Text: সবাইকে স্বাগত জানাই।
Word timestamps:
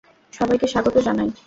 সবাইকে 0.33 0.67
স্বাগত 0.67 0.95
জানাই। 1.07 1.29